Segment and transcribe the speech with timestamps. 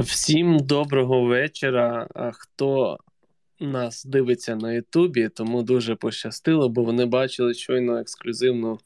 [0.00, 2.08] Всім доброго вечора.
[2.32, 2.98] Хто
[3.60, 8.78] нас дивиться на Ютубі, тому дуже пощастило, бо вони бачили щойно ексклюзивну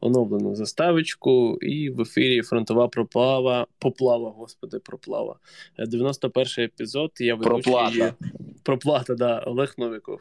[0.00, 5.38] оновлену заставочку, і в ефірі фронтова проплава, поплава, господи, проплава.
[5.78, 7.10] 91 епізод.
[7.18, 7.62] Я ведучий...
[7.62, 8.14] Проплата.
[8.62, 10.20] Проплата, да, Олег Новиков.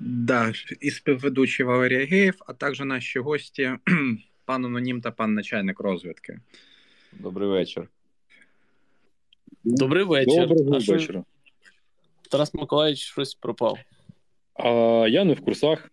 [0.00, 3.70] Да, і співведучий Валерій Геєв, а також наші гості,
[4.44, 6.40] пан Анонім та пан начальник розвідки.
[7.12, 7.88] Добрий вечір.
[9.64, 10.48] Добрий вечір.
[10.48, 11.24] Доброго А що-
[12.30, 13.78] Тарас Миколаївич щось пропав.
[14.54, 14.68] А
[15.08, 15.90] я не в курсах.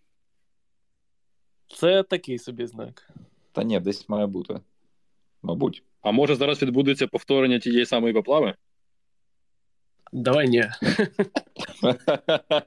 [1.67, 3.09] Це такий собі знак.
[3.51, 4.59] Та ні, десь має бути.
[5.41, 5.83] Мабуть.
[6.01, 8.55] А може зараз відбудеться повторення тієї самої поплави?
[10.13, 10.65] Давай ні.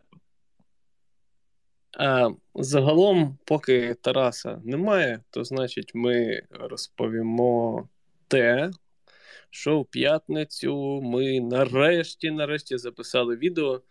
[1.98, 7.88] А, загалом, поки Тараса немає, то значить ми розповімо
[8.28, 8.70] те,
[9.54, 13.82] що в п'ятницю ми нарешті, нарешті записали відео,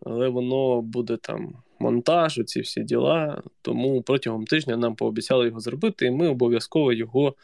[0.00, 3.42] але воно буде там монтаж, оці всі діла.
[3.62, 7.34] Тому протягом тижня нам пообіцяли його зробити, і ми обов'язково його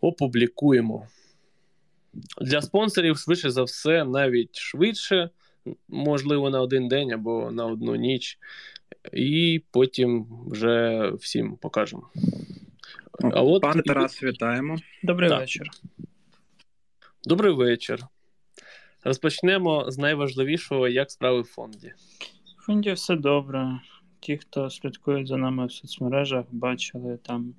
[0.00, 1.06] опублікуємо.
[2.40, 5.30] Для спонсорів, швидше за все, навіть швидше,
[5.88, 8.38] можливо, на один день або на одну ніч,
[9.12, 12.10] і потім вже всім покажемо.
[13.22, 14.76] А от Пане Тарас, вітаємо.
[15.02, 15.40] Добрий Так.
[15.40, 15.70] вечір.
[17.24, 17.98] Добрий вечір.
[19.04, 21.92] Розпочнемо з найважливішого, як справи в фонді.
[22.58, 23.80] В фонді все добре.
[24.20, 27.54] Ті, хто слідкує за нами в соцмережах, бачили там.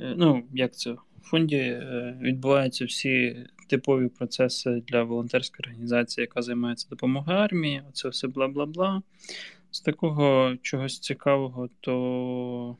[0.00, 0.92] е, Ну, як це?
[0.92, 7.82] В фонді е, відбуваються всі типові процеси для волонтерської організації, яка займається допомогою армії.
[7.88, 9.02] Оце все бла-бла-бла.
[9.70, 12.76] З такого чогось цікавого, то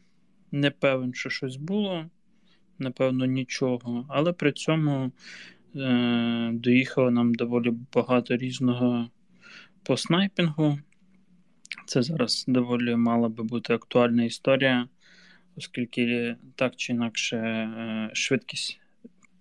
[0.53, 2.07] не певен, що щось було.
[2.79, 4.07] Напевно, нічого.
[4.09, 5.13] Але при цьому
[6.53, 9.11] доїхало нам доволі багато різного
[9.83, 10.79] по снайпінгу.
[11.87, 14.89] Це зараз доволі мала би бути актуальна історія,
[15.57, 18.81] оскільки так чи інакше е, швидкість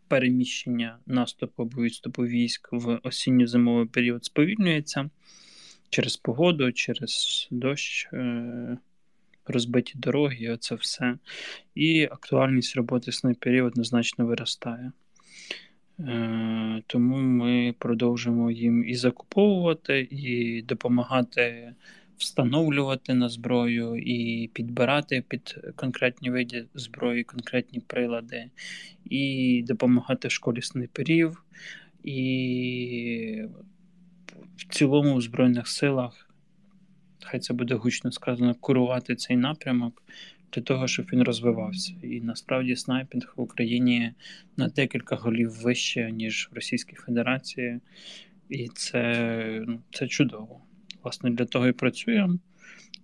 [0.07, 5.09] переміщення наступу або відступу військ в осінньо-зимовий період сповільнюється
[5.89, 8.77] через погоду, через дощ, е,
[9.45, 11.17] розбиті дороги, оце все.
[11.75, 14.91] І актуальність роботи снайперів однозначно виростає.
[15.99, 21.73] Е, Тому ми продовжимо їм і закуповувати, і допомагати
[22.17, 28.49] встановлювати на зброю, і підбирати під конкретні види зброї, конкретні прилади,
[29.05, 31.43] і допомагати школі снайперів,
[32.03, 33.43] і
[34.57, 36.29] в цілому в Збройних силах,
[37.23, 40.03] хай це буде гучно сказано, курувати цей напрямок
[40.55, 41.93] для того, щоб він розвивався.
[42.03, 44.13] І насправді снайпінг в Україні
[44.57, 47.79] на декілька голів вище, ніж в Російській Федерації.
[48.49, 50.61] І це, ну, це чудово.
[51.03, 52.39] Власне, для того і працюємо,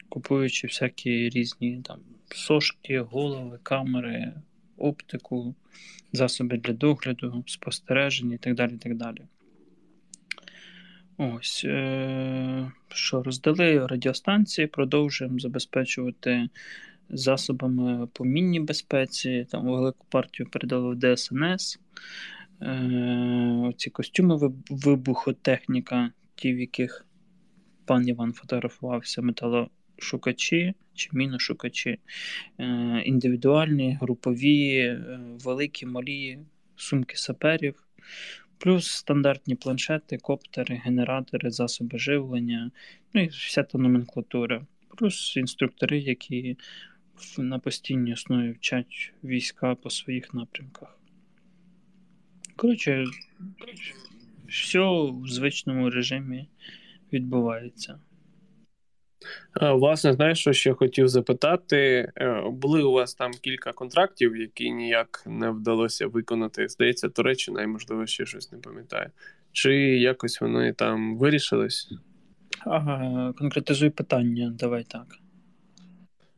[0.10, 4.34] купуючи всякі різні там сошки, голови, камери,
[4.78, 5.56] оптику,
[6.14, 8.74] засоби для догляду, спостереження і так далі.
[8.74, 9.22] І так далі.
[11.18, 16.50] Ось, е- що роздали радіостанції, продовжуємо забезпечувати
[17.14, 19.48] засобами по мінній безпеці.
[19.50, 21.80] Там велику партію передали в ДСНС.
[22.62, 27.06] Е- ці костюми вибухотехніка, ті, в яких
[27.86, 32.00] пан Іван фотографувався, металошукачі чи міношукачі,
[32.60, 36.40] е- індивідуальні, групові, е- великі, малі
[36.76, 37.76] сумки саперів.
[38.58, 42.72] Плюс стандартні планшети, коптери, генератори, засоби живлення,
[43.14, 44.66] ну і вся та номенклатура.
[44.98, 46.58] Плюс інструктори, які
[47.38, 50.98] на постійній основі вчать війська по своїх напрямках.
[52.56, 53.06] Коротше,
[54.48, 54.80] все
[55.12, 56.48] в звичному режимі
[57.14, 58.00] відбувається.
[59.62, 62.12] Власне, знаєш, що ще хотів запитати?
[62.18, 66.68] Е, Були у вас там кілька контрактів, які ніяк не вдалося виконати.
[66.68, 69.10] Здається, Туреччина і, можливо, ще щось не пам'ятаю.
[69.52, 71.92] Чи якось вони там вирішились?
[72.60, 75.18] Ага, конкретизуй питання, давай так.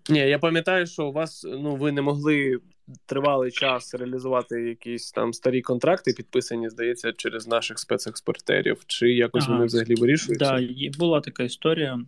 [0.10, 2.60] Ні, я пам'ятаю, що у вас ну ви не могли
[3.06, 8.84] тривалий час реалізувати якісь там старі контракти, підписані, здається, через наших спецекспортерів.
[8.88, 9.54] Чи якось Ага.
[9.54, 10.60] вони взагалі вирішуються?
[10.60, 12.00] Да, була така історія.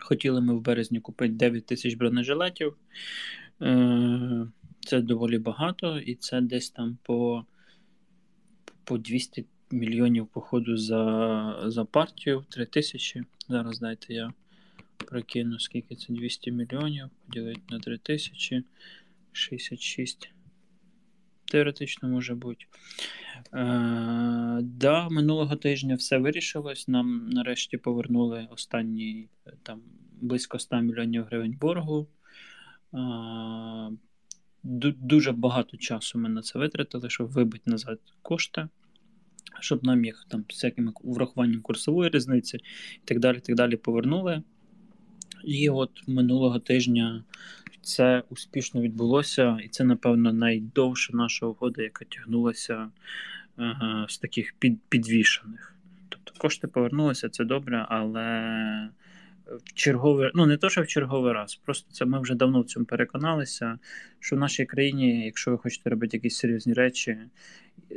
[0.00, 2.76] Хотіли ми в березні купити 9 тисяч бронежилетів.
[3.62, 4.46] Е,
[4.80, 7.44] Це доволі багато, і це десь там по,
[8.84, 13.22] по 200 мільйонів походу за, за партію, 3 тисячі.
[13.48, 14.32] Зараз дайте я
[15.02, 18.64] прокину, скільки це 200 мільйонів, поділити на 3 тисячі,
[19.32, 20.32] 66
[21.52, 22.64] теоретично може бути.
[23.54, 26.88] Е, да, минулого тижня все вирішилось.
[26.88, 29.28] Нам нарешті повернули останні
[29.62, 29.82] там
[30.20, 32.08] близько 100 мільйонів гривень боргу.
[32.94, 32.98] Е,
[34.62, 38.68] дуже багато часу ми на це витратили, щоб вибити назад кошти,
[39.60, 42.56] щоб нам їх там всяким врахуванням курсової різниці
[42.96, 44.42] і так далі, так далі повернули.
[45.44, 47.24] І от минулого тижня
[47.82, 52.90] це успішно відбулося, і це, напевно, найдовша наша угода, яка тягнулася
[53.56, 55.74] ага, з таких під, підвішених.
[56.08, 58.88] Тобто кошти повернулися, це добре, але
[59.46, 62.64] в черговий, ну не то, що в черговий раз, просто це ми вже давно в
[62.64, 63.78] цьому переконалися,
[64.20, 67.96] що в нашій країні, якщо ви хочете робити якісь серйозні речі е,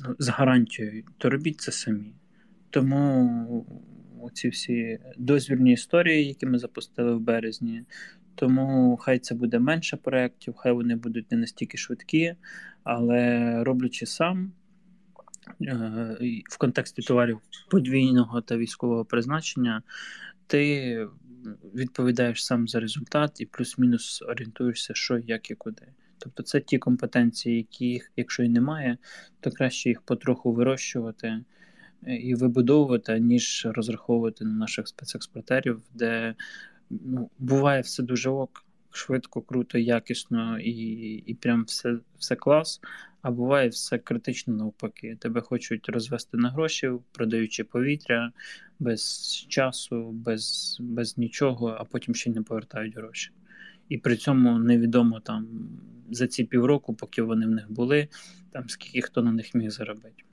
[0.00, 2.12] ну, з гарантією, то робіть це самі.
[2.70, 3.66] Тому
[4.32, 7.84] ці всі дозвільні історії, які ми запустили в березні,
[8.34, 12.34] тому хай це буде менше проєктів, хай вони будуть не настільки швидкі,
[12.84, 14.52] але роблячи сам
[15.62, 16.16] е,
[16.50, 17.40] в контексті товарів
[17.70, 19.82] подвійного та військового призначення,
[20.46, 21.08] ти
[21.74, 25.86] відповідаєш сам за результат і плюс-мінус орієнтуєшся, що, як і куди.
[26.18, 28.98] Тобто це ті компетенції, які, якщо і немає,
[29.40, 31.44] то краще їх потроху вирощувати
[32.06, 36.34] і вибудовувати, ніж розраховувати на наших спецекспортерів, де
[36.90, 40.70] ну, буває все дуже ок, швидко, круто, якісно і
[41.26, 42.80] і прям все все клас.
[43.22, 45.16] А буває все критично навпаки.
[45.20, 48.32] Тебе хочуть розвести на гроші, продаючи повітря
[48.78, 53.30] без часу, без без нічого, а потім ще не повертають гроші.
[53.88, 55.46] І при цьому невідомо там
[56.10, 58.08] за ці півроку, поки вони в них були,
[58.50, 60.24] там скільки хто на них міг заробити.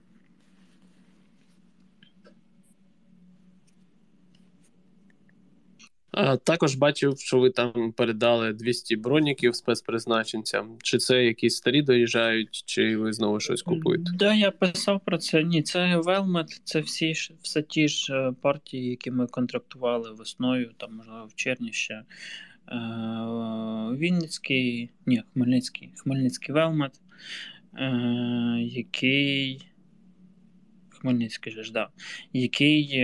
[6.44, 10.78] Також бачив, що ви там передали 200 броніків спецпризначенцям.
[10.84, 14.12] Чи це якісь старі доїжджають, чи ви знову щось купуєте?
[14.16, 15.44] Да, я писав про це.
[15.44, 20.96] Ні, це Велмет, це всі все ті ж е, партії, які ми контрактували весною, там,
[20.96, 21.94] можливо, в червні ще.
[21.94, 22.04] Е,
[23.98, 27.02] Вінницький, ні, Хмельницький, Хмельницький Велмет,
[27.78, 29.68] е, який.
[30.90, 31.90] Хмельницький же ж, да,
[32.34, 33.04] який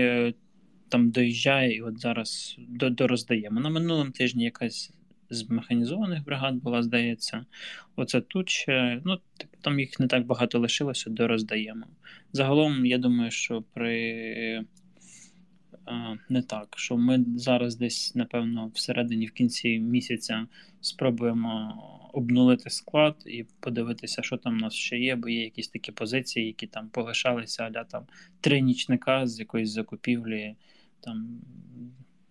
[0.90, 3.60] там доїжджає і от зараз дороздаємо.
[3.60, 4.94] На минулому тижні якась
[5.30, 7.46] з механізованих бригад була, здається.
[7.96, 11.86] Оце тут ще, ну, типу, там їх не так багато лишилося, дороздаємо.
[12.34, 14.66] Загалом, я думаю, що при.
[16.30, 20.48] Не так, що ми зараз десь, напевно, всередині в кінці місяця
[20.82, 25.92] спробуємо обнулити склад і подивитися, що там у нас ще є, бо є якісь такі
[25.92, 28.04] позиції, які там полишалися, аля там
[28.42, 30.56] три нічника з якоїсь закупівлі
[31.02, 31.42] там,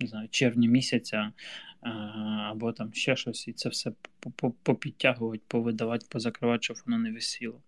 [0.01, 1.33] не знаю, червні місяця
[2.51, 3.93] або там ще щось, і це все
[4.63, 7.63] попідтягувати, повидавати, позакривати, щоб воно не висіло.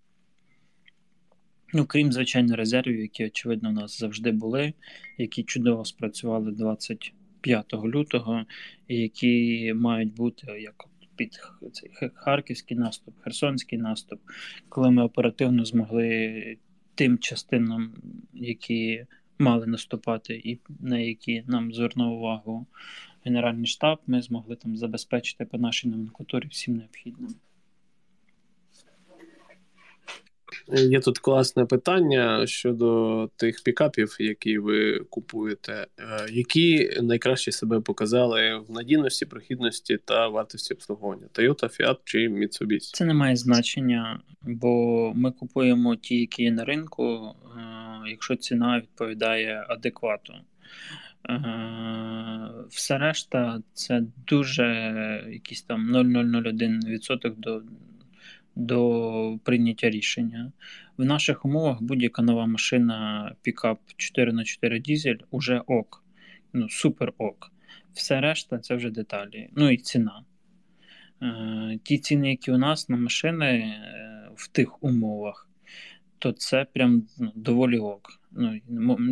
[1.73, 4.73] Ну, крім, звичайно, резервів, які, очевидно, у нас завжди були,
[5.19, 8.45] які чудово спрацювали 25 лютого,
[8.89, 10.85] і які мають бути як
[11.17, 11.41] під
[11.73, 14.21] цей харківський наступ, херсонський наступ,
[14.69, 16.57] коли ми оперативно змогли
[16.95, 17.95] тим частинам,
[18.35, 19.07] які
[19.39, 22.67] мали наступати, і на які нам звернув увагу
[23.25, 27.35] Генеральний штаб, ми змогли там забезпечити по нашій номенклатурі всім необхідним.
[30.73, 35.87] Є тут класне питання щодо тих пікапів, які ви купуєте.
[35.99, 41.27] Е, які найкраще себе показали в надійності, прохідності та вартості обслуговування?
[41.35, 42.91] Toyota, Fiat чи Mitsubishi?
[42.93, 47.35] Це не має значення, бо ми купуємо ті, які є на ринку,
[48.07, 50.35] якщо ціна відповідає адеквату.
[51.31, 54.65] Е, все решта це дуже
[55.33, 57.63] якийсь там 0,001% до
[58.59, 60.53] до прийняття рішення.
[60.97, 66.05] В наших умовах будь-яка нова машина пікап 4х4 дізель уже ок.
[66.53, 67.53] Ну, супер ок.
[67.93, 69.49] Все решта це вже деталі.
[69.57, 70.23] Ну і ціна.
[71.23, 75.48] Е, ті ціни, які у нас на машини е, в тих умовах,
[76.19, 78.21] то це прям ну, доволі ок.
[78.33, 78.61] Ну,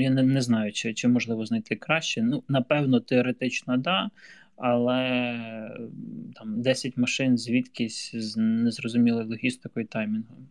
[0.01, 2.23] Я не, не знаю, чи чи можливо знайти краще.
[2.23, 4.11] Ну, Напевно, теоретично, да,
[4.57, 4.91] але
[6.35, 10.49] там 10 машин звідкись з незрозумілою логістикою і таймінгом.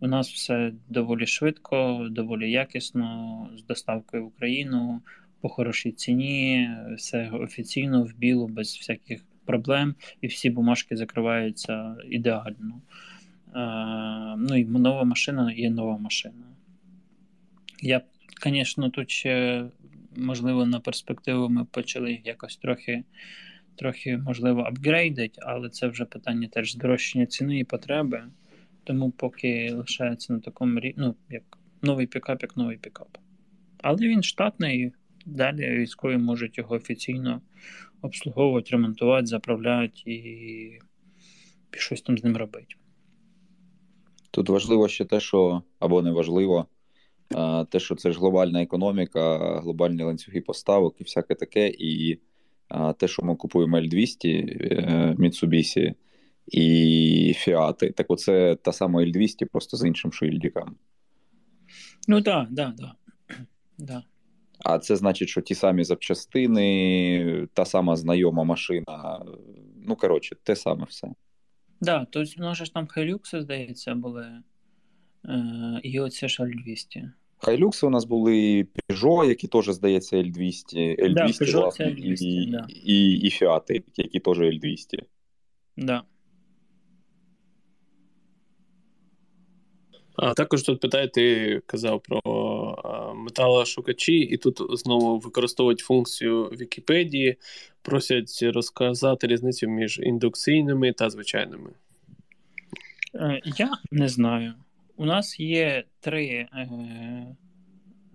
[0.00, 5.02] У нас все доволі швидко, доволі якісно, з доставкою в Україну
[5.40, 12.80] по хорошій ціні, все офіційно в білу, без всяких проблем, і всі бумажки закриваються ідеально.
[13.54, 16.44] Е, ну і нова машина є нова машина.
[17.82, 18.00] Я,
[18.44, 19.64] звісно, тут ще
[20.16, 23.04] можливо, на перспективу ми почали якось трохи,
[23.76, 28.24] трохи можливо, апгрейдити, але це вже питання теж здорожчання ціни і потреби.
[28.84, 31.42] Тому поки лишається на такому рівні, ну, як
[31.82, 33.18] новий пікап, як новий пікап.
[33.78, 34.92] Але він штатний,
[35.26, 37.42] далі військові можуть його офіційно
[38.02, 40.78] обслуговувати, ремонтувати, заправляти і
[41.70, 42.74] щось там з ним робити.
[44.34, 46.66] Тут важливо ще те, що або не важливо,
[47.68, 51.68] те, що це ж глобальна економіка, глобальні ланцюги поставок і всяке таке.
[51.78, 52.18] І
[52.98, 55.94] те, що ми купуємо L200 е, Mitsubishi
[56.46, 60.76] і Fiat, так оце та сама L200, просто з іншим шильдиком.
[62.08, 62.74] Ну так, да,
[63.78, 64.02] да.
[64.58, 69.24] А це значить, що ті самі запчастини, та сама знайома машина.
[69.86, 71.08] Ну, коротше, те саме все.
[71.84, 74.42] Да, тобто у нас ж там Hilux, здається, були.
[75.28, 77.10] Е, і оце ж L200.
[77.38, 82.16] Хайлюкси у нас були Peugeot, які теж, здається, L200, L200, Да, Peugeot власне, це L200,
[82.20, 82.66] і, да.
[82.68, 84.98] і, і Fiat, які теж L200.
[85.76, 86.02] Да.
[90.16, 92.20] А також тут питає, ти казав про
[93.14, 97.36] металошукачі, і тут знову використовують функцію Вікіпедії,
[97.82, 101.70] просять розказати різницю між індукційними та звичайними.
[103.14, 104.54] Е, Я не знаю.
[104.96, 106.68] У нас є три, е,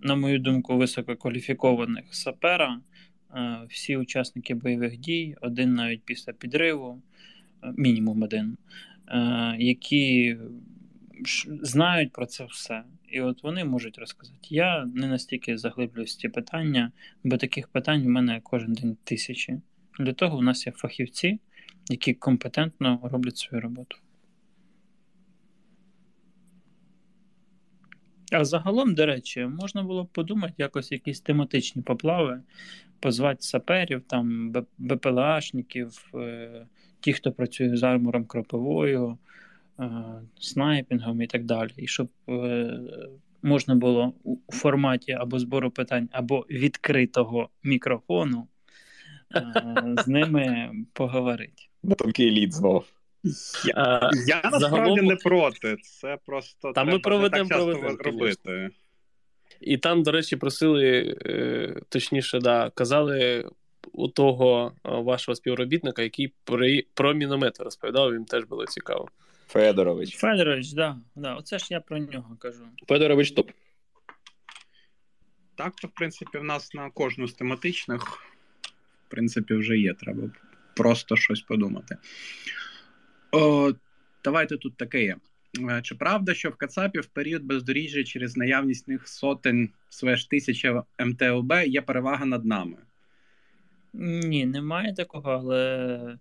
[0.00, 2.80] на мою думку, висококваліфікованих сапера.
[3.34, 7.02] Е, Всі учасники бойових дій, один навіть після підриву,
[7.76, 8.56] мінімум один,
[9.58, 10.36] які
[11.62, 12.82] знають про це все.
[13.10, 14.38] І от вони можуть розказати.
[14.50, 16.92] Я не настільки заглиблююсь в ці питання,
[17.24, 19.60] бо таких питань в мене кожен день тисячі.
[19.98, 21.38] Для того у нас є фахівці,
[21.90, 23.96] які компетентно роблять свою роботу.
[28.32, 32.42] А загалом, до речі, можна було б подумати якось якісь тематичні поплави,
[33.00, 36.66] позвати саперів, там, БПЛАшників, е,
[37.00, 39.18] ті, хто працює з армором кроповою,
[40.40, 41.70] снайпінгом і так далі.
[41.76, 42.70] І щоб е,
[43.42, 48.46] можна було у форматі або збору питань, або відкритого мікрофону
[49.34, 51.62] е, з ними поговорити.
[51.98, 52.84] Тонкий лід знов.
[53.74, 55.76] А, Я насправді загалом- не проти.
[55.82, 58.70] Це просто Та треба не проведемо, так часто проведемо, робити.
[59.60, 63.50] І там, до речі, просили, е, точніше, да, казали
[63.92, 69.08] у того е, вашого співробітника, який про, про міномети розповідав, їм теж було цікаво.
[69.52, 70.16] Федорович.
[70.16, 72.64] Федорович, да, да, оце ж я про нього кажу.
[72.88, 73.50] Федорович топ.
[75.54, 78.02] Так, то, в принципі, в нас на кожну з тематичних,
[79.06, 79.94] в принципі, вже є.
[79.94, 80.30] Треба
[80.76, 81.96] просто щось подумати.
[83.32, 83.72] О,
[84.24, 85.16] давайте тут таке є.
[85.70, 90.82] Е, Чи правда, що в Кацапі в період бездоріжжя через наявність них сотень свеж тисяча
[90.98, 92.76] МТОБ є перевага над нами?
[93.92, 96.18] Ні, немає такого, але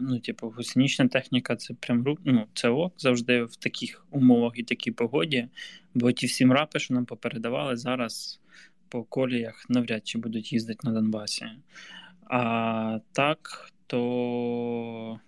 [0.00, 4.90] ну, типу, гусенична техніка це прям ну, це ок завжди в таких умовах і такій
[4.90, 5.48] погоді.
[5.94, 8.40] Бо ті всі мрапи, що нам попередавали, зараз
[8.88, 11.46] по коліях навряд чи будуть їздити на Донбасі.
[12.30, 15.20] А так, то.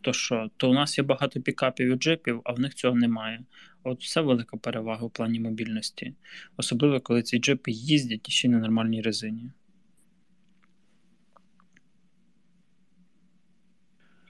[0.00, 0.50] То що?
[0.56, 3.44] То у нас є багато пікапів і джипів, а в них цього немає.
[3.82, 6.14] От це велика перевага в плані мобільності.
[6.56, 9.50] Особливо, коли ці джипи їздять і ще на нормальній резині.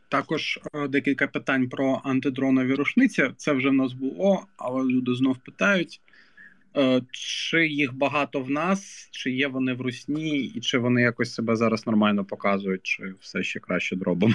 [0.09, 3.31] Також е, декілька питань про антидронові рушниці.
[3.37, 6.01] Це вже в нас було, але люди знов питають,
[6.77, 11.35] е, чи їх багато в нас, чи є вони в русні, і чи вони якось
[11.35, 14.35] себе зараз нормально показують, чи все ще краще дробом.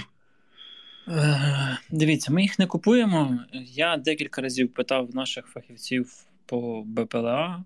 [1.08, 3.40] Е, Дивіться, ми їх не купуємо.
[3.54, 6.14] Я декілька разів питав наших фахівців
[6.46, 7.64] по БПЛА,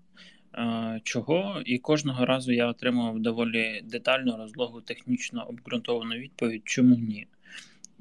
[1.02, 7.26] чого, і кожного разу я отримав доволі детальну, розлогу, технічно обґрунтовану відповідь, чому ні.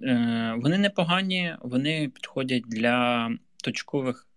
[0.04, 3.30] Е, Вони непогані, вони підходять для
[3.64, 4.28] точкових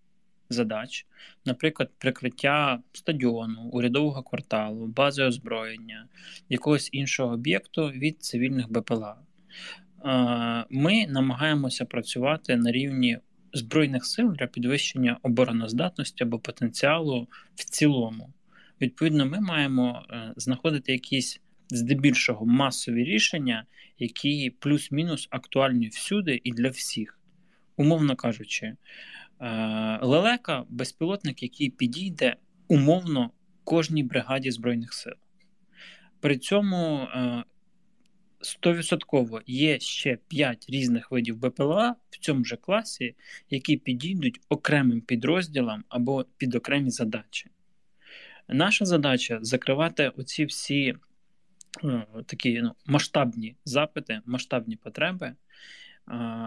[0.50, 1.06] задач,
[1.44, 6.06] наприклад, прикриття стадіону, урядового кварталу, бази озброєння,
[6.48, 9.16] якогось іншого об'єкту від цивільних БПЛА.
[10.04, 13.18] Е, Ми намагаємося працювати на рівні
[13.52, 18.32] Збройних сил для підвищення обороноздатності або потенціалу в цілому.
[18.80, 23.64] Відповідно, ми маємо е, знаходити якісь здебільшого масові рішення,
[23.98, 27.18] які плюс-мінус актуальні всюди і для всіх.
[27.76, 28.76] Умовно кажучи, е,
[30.02, 32.36] лелека безпілотник, який підійде
[32.68, 33.30] умовно
[33.64, 35.12] кожній бригаді Збройних сил.
[36.20, 37.44] При цьому е,
[38.40, 43.14] 100% є ще 5 різних видів БПЛА в цьому же класі,
[43.50, 47.50] які підійдуть окремим підрозділам або під окремі задачі.
[48.48, 50.94] Наша задача закривати оці всі
[52.26, 55.34] такі ну, масштабні запити, масштабні потреби,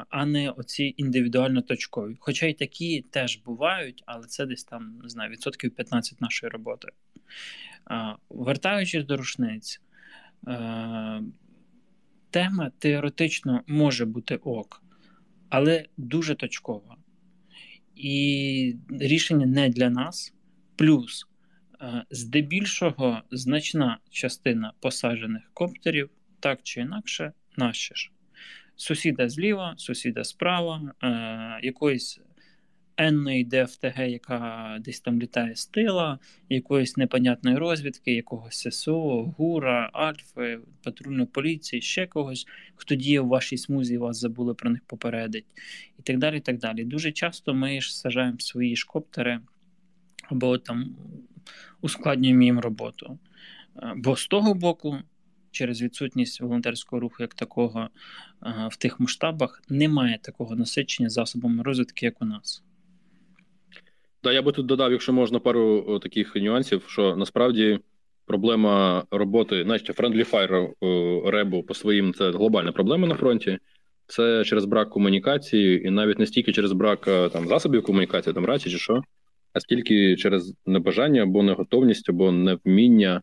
[0.10, 2.18] а не оці індивідуально точкові.
[2.20, 6.88] Хоча й такі теж бувають, але це десь там не знаю, відсотків 15 нашої роботи.
[8.30, 9.82] Вертаючись до рушниць,
[12.30, 14.84] тема теоретично може бути ок,
[15.50, 16.98] але дуже точкова.
[17.96, 20.34] І рішення не для нас.
[20.76, 21.28] Плюс,
[22.10, 26.10] здебільшого, значна частина посаджених коптерів
[26.40, 28.12] так чи інакше наші ж
[28.76, 32.20] сусіда зліва, сусіда справа, е, якоїсь
[32.98, 36.20] енної ДФТГ, яка десь там літає з тила,
[36.50, 43.58] якоїсь непонятної розвідки, якогось ССО, ГУРа, Альфи, патрульної поліції, ще когось, хто діє в вашій
[43.58, 45.46] смузі, вас забули про них попередить,
[46.00, 46.38] і так далі.
[46.38, 46.84] і так далі.
[46.84, 49.40] Дуже часто ми ж сажаємо свої шкоптери
[50.30, 50.96] або там
[51.82, 53.20] ускладнюємо їм роботу.
[53.76, 54.98] Е, бо з того боку
[55.52, 57.90] через відсутність волонтерського руху як такого
[58.72, 62.64] в тих масштабах немає такого насичення засобами розвитки, як у нас.
[64.22, 67.80] Так, я би тут додав, якщо можна, пару таких нюансів, що насправді
[68.26, 73.58] проблема роботи, значить, Friendly Fire ребу по своїм це глобальна проблема на фронті.
[74.08, 78.74] Це через брак комунікації, і навіть не стільки через брак там засобів комунікації, там рації
[78.74, 79.02] чи що,
[79.54, 83.22] а стільки через небажання або неготовність, або невміння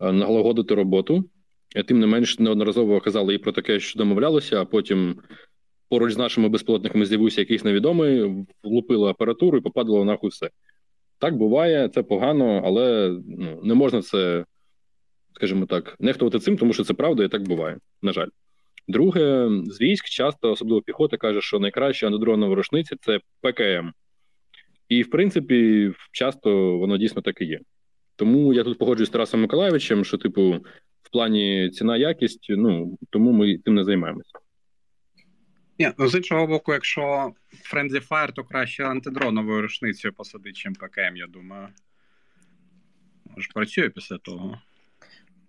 [0.00, 1.24] налагодити роботу
[1.86, 5.20] Тим не менш, неодноразово казали і про таке, що домовлялося, а потім
[5.88, 10.50] поруч з нашими безпілотниками з'явився якийсь невідомий, влупили апаратуру і попадало нахуй все.
[11.18, 14.44] Так буває, це погано, але ну, не можна це,
[15.34, 17.78] скажімо так, нехтувати цим, тому що це правда і так буває.
[18.02, 18.28] На жаль.
[18.88, 23.90] Друге, з військ часто, особливо піхота, каже, що найкраща антидронова рушниця це ПКМ.
[24.88, 27.60] І, в принципі, часто воно дійсно так і є.
[28.16, 30.50] Тому я тут погоджуюсь з Тарасом Миколаєвичем, що, типу,
[31.02, 34.30] в плані ціна якість, ну тому ми тим не займаємося.
[35.78, 37.32] Ні, ну з іншого боку, якщо
[37.72, 41.68] Friendly Fire, то краще антидроновою рушницею посадити, чим ПКМ, я думаю.
[43.36, 44.60] Може, працює після того.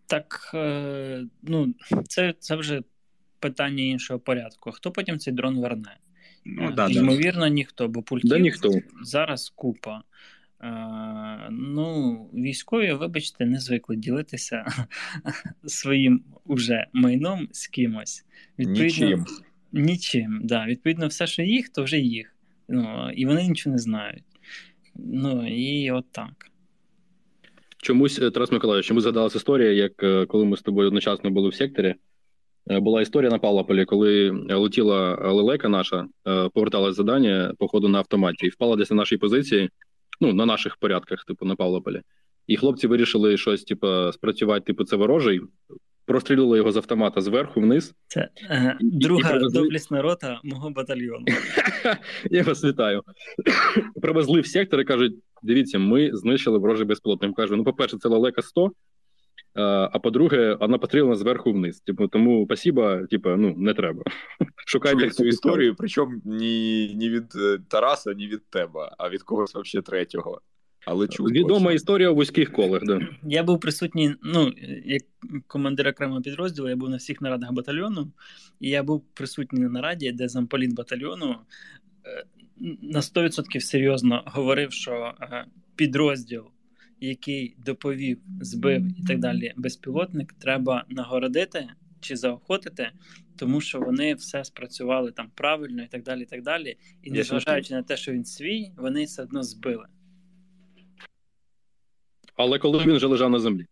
[0.07, 1.75] Так, е, ну,
[2.07, 2.81] це це вже
[3.39, 4.71] питання іншого порядку.
[4.71, 5.97] Хто потім цей дрон верне?
[6.45, 7.49] Ну, да, Ймовірно, да.
[7.49, 8.71] ніхто, бо пультів да, ніхто.
[9.03, 10.01] зараз купа.
[11.49, 14.65] Ну, військові, вибачте, не звикли ділитися
[15.65, 18.25] своїм уже майном з кимось.
[18.59, 19.25] Відповідно, Нічим.
[19.71, 20.65] Нічим, да.
[20.65, 22.35] Відповідно, все, що їх, то вже їх.
[22.69, 24.23] Ну, І вони нічого не знають.
[24.95, 26.51] Ну, і от так.
[27.77, 31.49] Чомусь, е, Тарас Миколаївич, чомусь згадалася історія, як е, коли ми з тобою одночасно були
[31.49, 31.95] в секторі.
[32.71, 36.07] Е, була історія на Павлополі, коли летіла лелека наша,
[36.53, 39.69] поверталась задання по ходу на автоматі і впала десь на нашій позиції
[40.21, 42.01] ну, на наших порядках, типу, на Павлополі.
[42.47, 45.41] І хлопці вирішили щось, типу, спрацювати, типу, це ворожий.
[46.07, 47.93] Прострілили його з автомата зверху вниз.
[48.07, 49.61] Це е, друга і привезли...
[49.61, 51.25] доблісна рота мого батальйону.
[52.31, 53.01] Я вас вітаю.
[54.01, 57.35] Привезли в сектор і кажуть: дивіться, ми знищили ворожий безпілотник.
[57.35, 58.71] Кажу, ну, по-перше, це лелека 100,
[59.61, 61.79] а по-друге, вона потрібна зверху вниз.
[61.79, 64.03] Типу, тому спасіба, типу, ну не треба.
[64.65, 69.55] Шукайте цю історію, причому ні ні від е, Тараса, ні від тебе, а від когось
[69.55, 70.41] взагалі третього.
[70.85, 71.71] Але чув відома точно.
[71.71, 72.83] історія у вузьких колах.
[72.83, 72.99] Да.
[73.23, 74.53] Я був присутній, ну
[74.85, 75.01] як
[75.47, 78.11] командир окремого підрозділу, я був на всіх нарадах батальйону,
[78.59, 81.35] і я був присутній на нараді, де замполіт батальйону
[82.05, 82.25] е,
[82.81, 86.43] на 100% серйозно говорив, що е, підрозділ
[86.99, 92.91] який доповів, збив і так далі безпілотник, треба нагородити чи заохотити,
[93.35, 96.21] тому що вони все спрацювали там правильно і так далі.
[96.21, 96.77] І так далі.
[97.01, 99.87] І незважаючи на те, що він свій, вони все одно збили.
[102.35, 103.65] Але коли він вже лежав на землі.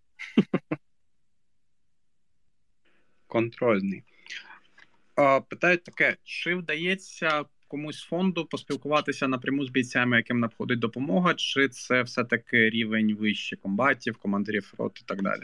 [3.27, 4.03] Контрольний.
[5.49, 12.01] Питають таке: чи вдається комусь фонду поспілкуватися напряму з бійцями, яким надходить допомога, чи це
[12.01, 15.41] все-таки рівень вище комбатів, командирів рот і так далі?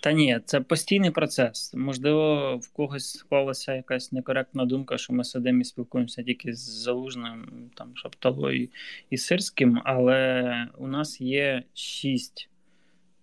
[0.00, 1.74] Та ні, це постійний процес.
[1.74, 7.70] Можливо, в когось склалася якась некоректна думка, що ми сидимо і спілкуємося тільки з залужним,
[7.74, 8.68] там Шапталою
[9.10, 12.48] і Сирським, але у нас є шість,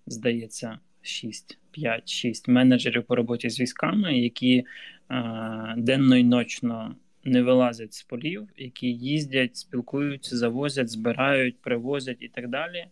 [0.07, 4.65] здається, шість, п'ять, шість менеджерів по роботі з військами, які
[5.11, 6.95] е, денно і ночно
[7.25, 12.85] не вилазять з полів, які їздять, спілкуються, завозять, збирають, привозять і так далі.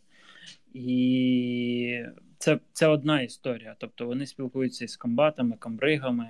[0.74, 2.04] І
[2.38, 3.76] це це одна історія.
[3.78, 6.30] Тобто вони спілкуються з комбатами, камбригами,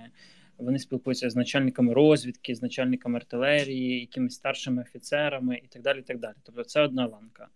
[0.58, 6.00] вони спілкуються з начальниками розвідки, з начальниками артилерії, якимись старшими офіцерами і так далі.
[6.00, 6.36] і так далі.
[6.44, 7.48] Тобто це одна ланка.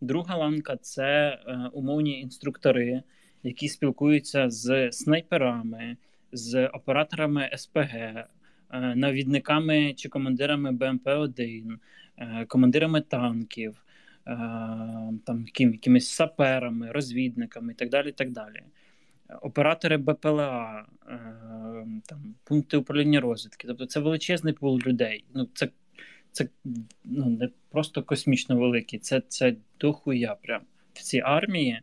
[0.00, 3.02] Друга ланка це е, умовні інструктори,
[3.42, 5.96] які спілкуються з снайперами,
[6.32, 8.24] з операторами СПГ,
[8.70, 11.76] навідниками чи командирами БМП-1,
[12.18, 13.82] е, командирами танків,
[15.24, 18.12] там яким, якимись саперами, розвідниками і так далі.
[18.12, 18.62] так далі.
[19.42, 20.86] Оператори БПЛА,
[22.06, 23.68] там, пункти управління розвідки.
[23.68, 25.24] Тобто це величезний пул людей.
[25.34, 25.68] Ну, Це
[26.36, 26.48] це
[27.04, 31.80] ну, не просто космічно великий, це це дохуя прям в цій армії,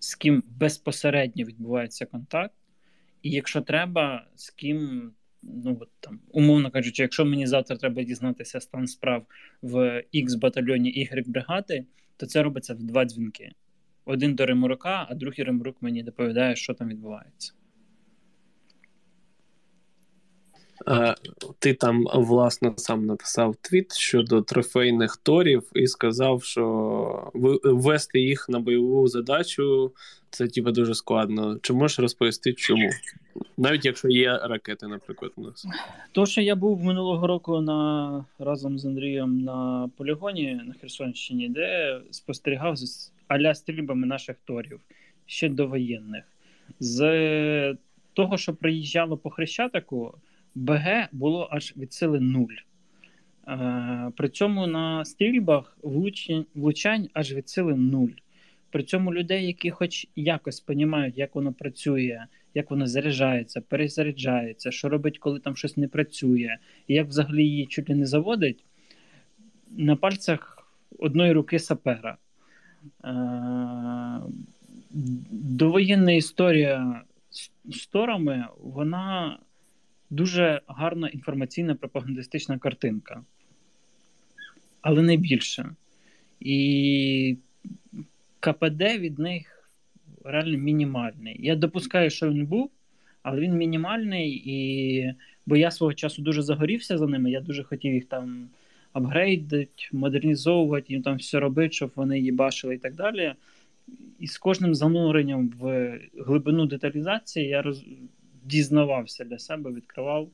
[0.00, 2.54] з ким безпосередньо відбувається контакт,
[3.22, 5.12] і якщо треба, з ким,
[5.42, 9.26] ну от там, умовно кажучи, якщо мені завтра треба дізнатися стан справ
[9.62, 11.84] в X батальйоні Y бригади,
[12.16, 13.52] то це робиться в два дзвінки.
[14.04, 17.52] Один до Римурука, а другий Римурук мені доповідає, що там відбувається.
[21.58, 27.30] Ти там власне сам написав твіт щодо трофейних торів і сказав, що
[27.64, 29.92] ввести їх на бойову задачу
[30.30, 31.58] це типу, дуже складно.
[31.62, 32.90] Чи можеш розповісти, чому?
[33.56, 35.66] Навіть якщо є ракети, наприклад, у нас.
[36.12, 42.00] То, що я був минулого року на разом з Андрієм на полігоні на Херсонщині, де
[42.10, 44.80] спостерігав з аля стрільбами наших торів
[45.26, 46.24] ще довоєнних.
[46.80, 47.76] З
[48.14, 50.14] того, що приїжджало по Хрещатику.
[50.54, 52.54] БГ було аж від сили нуль.
[53.48, 55.78] Е, при цьому на стрільбах
[56.54, 58.10] влучань, аж від сили нуль.
[58.70, 64.88] При цьому людей, які хоч якось розуміють, як воно працює, як воно заряджається, перезаряджається, що
[64.88, 66.56] робить, коли там щось не працює,
[66.88, 68.64] і як взагалі її чуть не заводить,
[69.70, 72.16] на пальцях одної руки сапера.
[73.04, 74.20] Е,
[75.30, 77.02] довоєнна історія
[77.64, 79.38] з торами, вона
[80.10, 83.22] дуже гарна інформаційна пропагандистична картинка,
[84.80, 85.70] але не більше.
[86.40, 87.36] І
[88.40, 89.70] КПД від них
[90.24, 91.36] реально мінімальний.
[91.40, 92.70] Я допускаю, що він був,
[93.22, 95.14] але він мінімальний, і
[95.46, 98.48] бо я свого часу дуже загорівся за ними, я дуже хотів їх там
[98.92, 103.34] апгрейдити, модернізовувати, їм там все робити, щоб вони її бачили і так далі.
[104.18, 107.84] І з кожним зануренням в глибину деталізації я роз
[108.50, 110.28] дізнавався для себе, відкривав,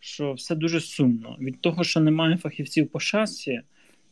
[0.00, 1.36] що все дуже сумно.
[1.40, 3.60] Від того, що немає фахівців по шасі,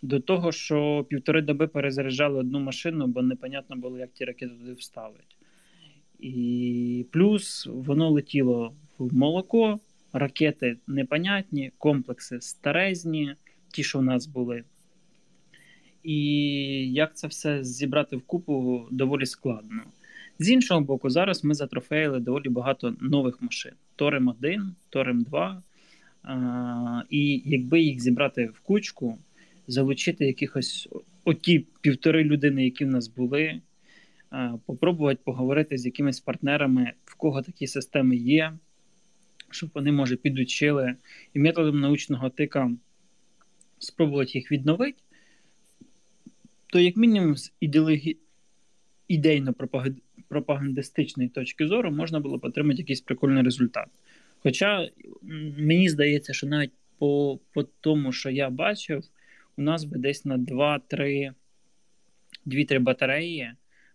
[0.02, 4.72] до того, що півтори доби перезаряджали одну машину, бо непонятно було, як ті ракети туди
[4.72, 5.36] вставить.
[6.20, 9.80] І плюс воно летіло в молоко,
[10.12, 13.34] ракети непонятні, комплекси старезні,
[13.72, 14.64] ті, що в нас були.
[16.02, 16.16] І
[16.92, 19.82] як це все зібрати в купу доволі складно.
[20.40, 25.62] З іншого боку, зараз ми затрофеїли доволі багато нових машин: Торем 1, Торем 2.
[26.22, 29.18] А, І якби їх зібрати в кучку,
[29.66, 30.88] залучити якихось
[31.24, 33.60] оті півтори людини, які в нас були,
[34.66, 38.52] попробувати поговорити з якимись партнерами, в кого такі системи є,
[39.50, 40.94] щоб вони, може, підучили,
[41.34, 42.70] і методом научного тика
[43.78, 44.98] спробувати їх відновити,
[46.66, 48.18] то, як мінімум, з ідеології
[49.08, 49.52] ідейно
[50.30, 53.86] пропагандистичної точки зору можна було б отримати якийсь прикольний результат.
[54.38, 54.88] Хоча
[55.58, 59.04] мені здається, що навіть по по тому, що я бачив,
[59.56, 61.32] у нас би десь на 2-3
[62.46, 63.52] 2-3 батареї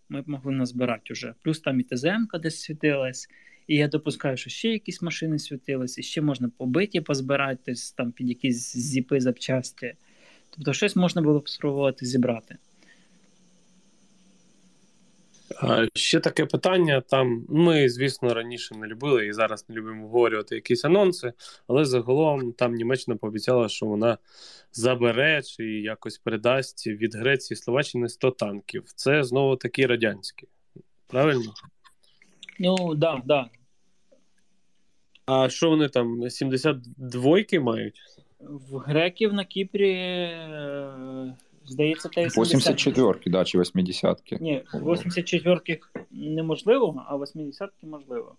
[0.08, 1.34] ми б могли назбирати вже.
[1.42, 3.28] Плюс там і ТЗМ десь світилась,
[3.66, 8.28] і я допускаю, що ще якісь машини світились, і ще можна побиті позбирати там під
[8.28, 9.94] якісь зіпи запчасті.
[10.50, 12.56] Тобто, щось можна було б спробувати зібрати.
[15.94, 17.00] Ще таке питання.
[17.00, 21.32] Там ми, звісно, раніше не любили і зараз не любимо обговорювати якісь анонси,
[21.68, 24.18] але загалом там Німеччина пообіцяла, що вона
[24.72, 28.84] забере чи якось передасть від Греції Словаччини 100 танків.
[28.94, 30.48] Це знову такі радянські.
[31.06, 31.54] Правильно?
[32.58, 33.22] Ну, так, да, так.
[33.24, 33.50] Да.
[35.26, 36.22] А що вони там?
[36.22, 38.00] 72-ки мають?
[38.40, 44.38] В греків на Кіпрі е, Здається, та 84-ки, да, чи 80-ки.
[44.40, 48.36] Ні, 84-ки неможливо, а 80-ки можливо.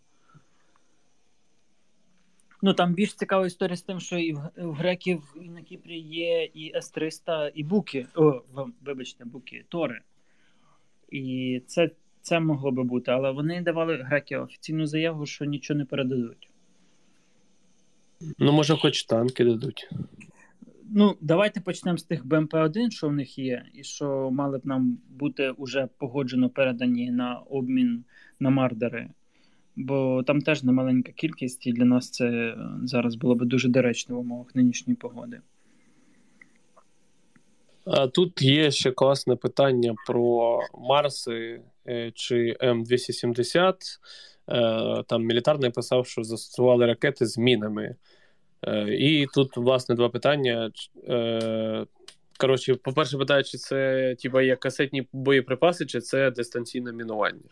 [2.61, 5.99] Ну там більш цікава історія з тим, що і в, в греків і на Кіпрі
[5.99, 8.07] є і С-300, і Буки.
[8.15, 8.41] О,
[8.81, 10.01] вибачте, Буки, Тори.
[11.09, 11.89] І це
[12.21, 16.49] це могло би бути, але вони давали греки офіційну заяву, що нічого не передадуть.
[18.37, 19.89] Ну, може, хоч танки дадуть.
[20.89, 24.97] Ну, давайте почнемо з тих БМП-1, що в них є, і що мали б нам
[25.09, 28.03] бути уже погоджено передані на обмін
[28.39, 29.09] на мардери.
[29.75, 34.19] Бо там теж немаленька кількість, і для нас це зараз було б дуже доречно в
[34.19, 35.41] умовах нинішньої погоди.
[38.13, 43.73] Тут є ще класне питання про Марси е, чи М270.
[44.49, 47.95] Е, там мілітарний писав, що застосували ракети з мінами.
[48.61, 50.71] Е, І тут, власне, два питання.
[51.09, 51.85] Е,
[52.39, 57.49] Коротше, по-перше, питаю, чи це типа як касетні боєприпаси, чи це дистанційне мінування?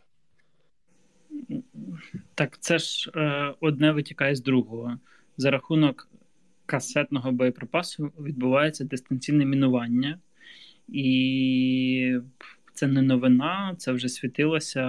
[2.35, 4.97] Так, це ж е, одне витікає з другого.
[5.37, 6.09] За рахунок
[6.65, 10.19] касетного боєприпасу відбувається дистанційне мінування,
[10.87, 12.19] і
[12.75, 14.85] це не новина, це вже світилося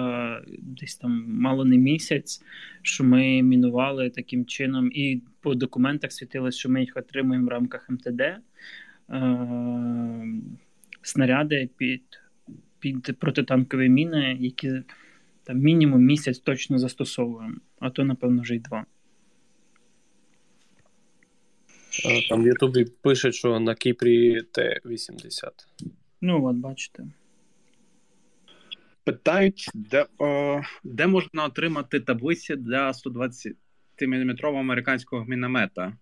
[0.59, 2.43] десь там мало не місяць,
[2.83, 7.91] що ми мінували таким чином, і по документах світилося, що ми їх отримуємо в рамках
[7.91, 8.21] МТД.
[8.21, 8.41] Е,
[11.03, 12.03] снаряди під
[12.79, 14.73] під протитанкові міни, які
[15.45, 18.87] там мінімум місяць точно застосовуємо, а то, напевно, вже й два.
[22.29, 25.51] Там в Ютубі пишуть, що на Кіпрі Т-80.
[26.21, 27.05] Ну, от, бачите.
[29.07, 33.53] Питають, де о, де можна отримати таблиці для 120
[34.03, 35.93] мм американського міномета.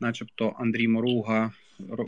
[0.00, 1.52] Начебто Андрій Моруга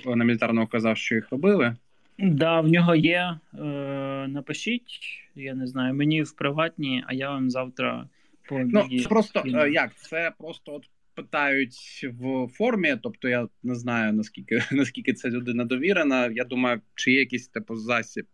[0.07, 1.77] на мілітарного казав, що їх робили.
[2.19, 3.39] Да, в нього є.
[3.55, 5.01] Е, Напишіть,
[5.35, 8.09] я не знаю, мені в приватні, а я вам завтра
[8.49, 9.95] по Ну, це просто е, як?
[9.95, 16.27] Це просто от питають в формі, тобто я не знаю наскільки наскільки ця людина довірена.
[16.27, 18.27] Я думаю, чи є якийсь типу засіб.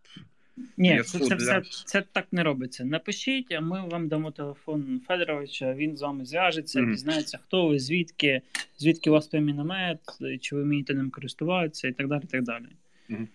[0.76, 2.84] Ні, це, це, це, це так не робиться.
[2.84, 6.90] Напишіть, а ми вам дамо телефон Федоровича, він з вами зв'яжеться, mm.
[6.90, 8.42] дізнається, хто ви, звідки,
[8.78, 10.00] звідки у вас той міномет,
[10.40, 12.22] чи ви вмієте ним користуватися, і так далі.
[12.24, 12.64] І так далі.
[13.10, 13.26] Mm.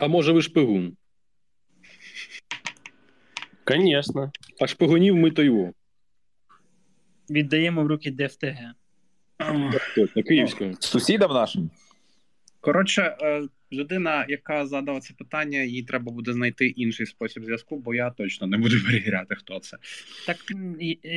[0.00, 0.96] А може ви шпигун?
[3.68, 4.32] Звісно.
[4.60, 5.72] А шпигунів ми то його.
[7.30, 8.58] Віддаємо в руки ДФТГ.
[9.94, 10.76] Точно, Київською.
[10.80, 11.70] Сусідам нашим.
[12.60, 13.42] Коротше, е,
[13.72, 18.46] людина, яка задала це питання, їй треба буде знайти інший спосіб зв'язку, бо я точно
[18.46, 19.76] не буду перевіряти, хто це.
[20.26, 20.36] Так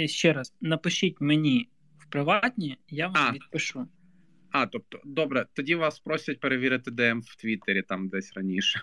[0.06, 3.32] ще раз, напишіть мені в приватні, я вам а.
[3.32, 3.88] відпишу.
[4.52, 8.82] А, тобто, добре, тоді вас просять перевірити ДМ в Твіттері там десь раніше.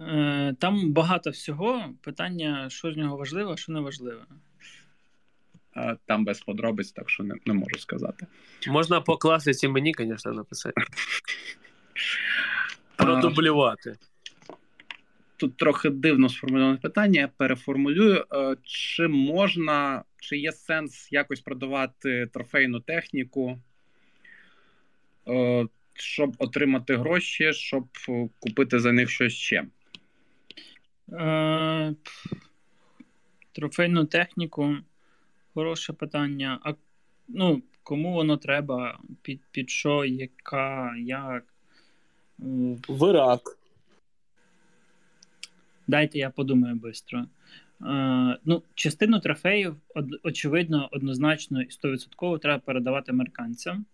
[0.00, 1.94] Е, там багато всього.
[2.00, 4.20] Питання, що з нього важливо, що не важливо.
[5.76, 8.26] Е, там без подробиць, так що не, не можу сказати.
[8.68, 10.82] Можна по класиці мені, звісно, написати.
[13.00, 13.96] Продублювати.
[15.36, 17.20] Тут трохи дивно сформульоване питання.
[17.20, 18.24] Я переформулюю.
[18.32, 23.58] Е, чи можна, чи є сенс якось продавати трофейну техніку,
[25.28, 27.84] е, щоб отримати гроші, щоб
[28.38, 29.64] купити за них щось ще?
[31.12, 31.94] Е,
[33.52, 34.76] Трофейну техніку.
[35.54, 36.60] Хороше питання.
[36.64, 36.72] А
[37.28, 38.98] ну, кому воно треба?
[39.22, 41.49] Під під що, яка, як?
[42.40, 43.40] В Ірак.
[45.86, 47.26] Дайте я подумаю швидко.
[47.82, 49.76] Е, ну, Частину трофеїв,
[50.22, 53.84] очевидно, однозначно і 100% треба передавати американцям,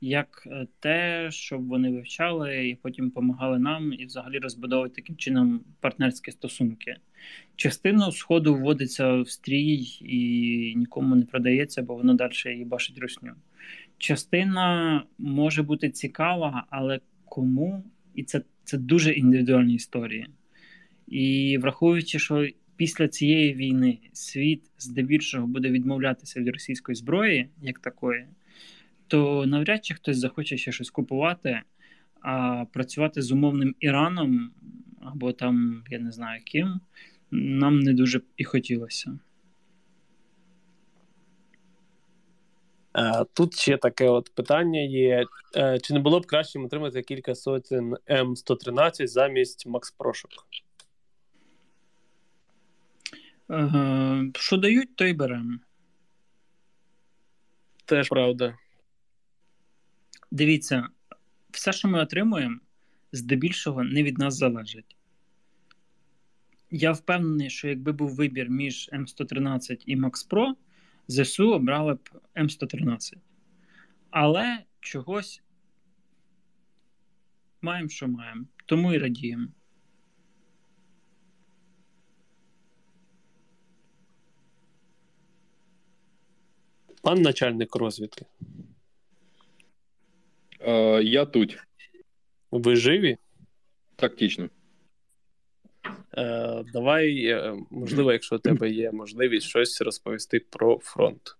[0.00, 5.60] як е, те, щоб вони вивчали і потім допомагали нам, і взагалі розбудовувати таким чином
[5.80, 6.96] партнерські стосунки.
[7.56, 13.32] Частину сходу вводиться в стрій і нікому не продається, бо воно далі її бачить русню.
[13.98, 20.26] Частина може бути цікава, але кому і це це дуже індивідуальні історії.
[21.06, 28.26] І враховуючи, що після цієї війни світ здебільшого буде відмовлятися від російської зброї, як такої,
[29.06, 31.60] то навряд чи хтось захоче ще щось купувати,
[32.20, 34.50] а працювати з умовним Іраном
[35.00, 36.80] або там, я не знаю ким,
[37.30, 39.18] нам не дуже і хотілося.
[43.32, 45.26] Тут ще таке от питання є:
[45.56, 50.30] е, чи не було б краще отримати кілька сотень М113 замість Макс Прошок?
[53.50, 55.58] Е, що дають, то й беремо.
[57.84, 58.58] Теж правда.
[60.30, 60.88] Дивіться,
[61.50, 62.58] все, що ми отримуємо,
[63.12, 64.96] здебільшого не від нас залежить.
[66.70, 70.54] Я впевнений, що якби був вибір між М113 і Max Pro,
[71.08, 73.14] ЗСУ обрали б М113.
[74.10, 75.42] Але чогось
[77.62, 78.44] маємо, що маємо.
[78.66, 79.48] Тому і радіємо.
[87.02, 88.26] Пан начальник розвідки.
[90.60, 91.58] Е, Я тут.
[92.50, 93.16] Ви живі?
[93.96, 94.48] Тактично.
[96.18, 101.36] Е, Давай, е, можливо, якщо у тебе є можливість щось розповісти про фронт.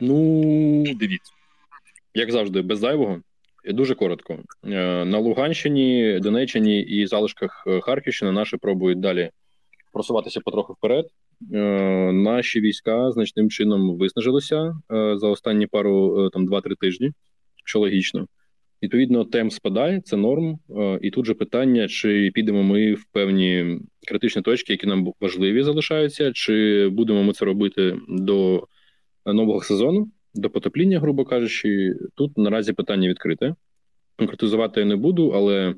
[0.00, 1.32] Ну, дивіться.
[2.14, 3.22] Як завжди, без зайвого.
[3.64, 4.38] Дуже коротко.
[4.64, 9.30] Е, на Луганщині, Донеччині і залишках Харківщини наші пробують далі
[9.92, 11.06] просуватися потроху вперед.
[12.12, 17.12] наші війська значним чином виснажилися за останні пару там 2-3 тижні,
[17.64, 18.26] що логічно.
[18.82, 20.58] Відповідно, темп спадає, це норм.
[21.00, 26.32] І тут же питання: чи підемо ми в певні критичні точки, які нам важливі залишаються,
[26.32, 28.66] чи будемо ми це робити до
[29.26, 33.54] нового сезону, до потопління, грубо кажучи, тут наразі питання відкрите.
[34.16, 35.74] Конкретизувати я не буду, але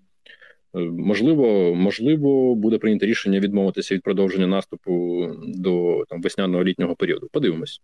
[0.74, 7.28] Е, можливо, можливо, буде прийнято рішення відмовитися від продовження наступу до там весняного літнього періоду.
[7.32, 7.80] Подивимось.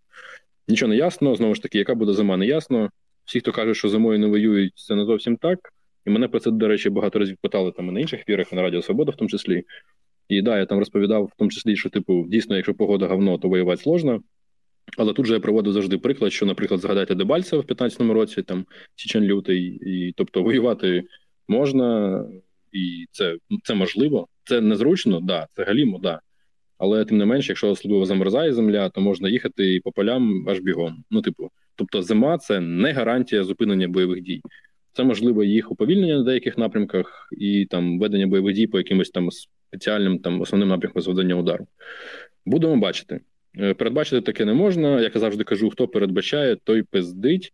[0.67, 1.35] Нічого не ясно.
[1.35, 2.89] Знову ж таки, яка буде зима, не ясно.
[3.25, 5.59] Всі, хто каже, що зимою не воюють, це не зовсім так.
[6.05, 8.61] І мене про це, до речі, багато разів питали там і на інших фірах, на
[8.61, 9.63] Радіо Свобода, в тому числі.
[10.29, 13.49] І да, я там розповідав, в тому числі, що, типу, дійсно, якщо погода говно, то
[13.49, 14.21] воювати сложно.
[14.97, 18.65] Але тут же я проводив завжди приклад, що, наприклад, згадайте Дебальцева в 15-му році, там
[18.95, 21.03] Січен Лютий, і тобто воювати
[21.47, 22.19] можна,
[22.71, 24.27] і це це можливо.
[24.43, 26.19] Це незручно, да, це галімо, да.
[26.77, 30.59] Але тим не менше, якщо особливо замерзає земля, то можна їхати і по полям аж
[30.59, 31.03] бігом.
[31.11, 34.41] Ну, типу, тобто, зима це не гарантія зупинення бойових дій.
[34.93, 39.29] Це можливо їх уповільнення на деяких напрямках і там ведення бойових дій по якимось там
[39.31, 41.67] спеціальним там основним напрямкам завдання удару.
[42.45, 43.19] Будемо бачити.
[43.59, 45.01] Е, передбачити таке не можна.
[45.01, 47.53] Як я завжди кажу, хто передбачає, той пиздить.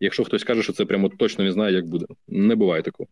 [0.00, 2.06] Якщо хтось каже, що це прямо точно не знає, як буде.
[2.28, 3.08] Не буває такого.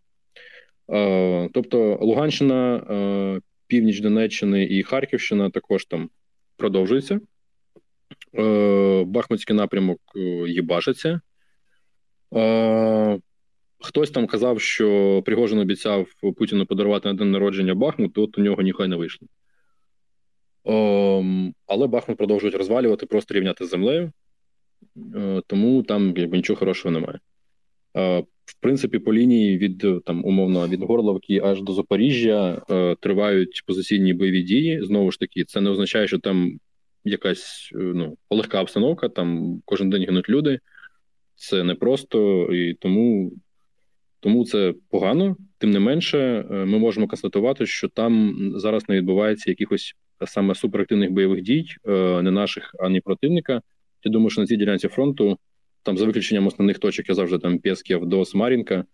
[0.93, 6.11] Е, тобто Луганщина, е, північ Донеччини і Харківщина також там
[6.57, 7.21] продовжується.
[8.39, 9.99] Е, Бахмутський напрямок
[10.49, 11.21] їбашиться.
[13.81, 18.43] Хтось там казав, що Пригожин обіцяв Путіну подарувати на день народження Бахмут, то от у
[18.43, 19.29] нього ніхай не вийшло.
[21.67, 24.13] Але Бахмут продовжують розвалювати, просто рівняти з землею,
[25.47, 27.19] тому там якби нічого хорошого немає.
[28.45, 34.15] В принципі, по лінії від там умовно від Горловки аж до Запоріжжя е, тривають позиційні
[34.15, 34.85] бойові дії.
[34.85, 36.59] Знову ж таки, це не означає, що там
[37.05, 39.09] якась е, ну легка обстановка.
[39.09, 40.59] Там кожен день гинуть люди.
[41.35, 43.33] Це непросто і тому
[44.21, 45.37] тому це погано.
[45.59, 49.95] Тим не менше, е, ми можемо констатувати, що там зараз не відбувається якихось
[50.27, 53.63] саме суперактивних бойових дій, е, не наших, ані противника.
[54.05, 55.39] Я думаю, що на цій ділянці фронту
[55.83, 58.85] там за виключенням основних точок я завжди там Пєсків до Смарінка,